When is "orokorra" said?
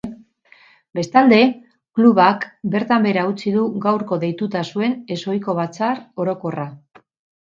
6.25-6.67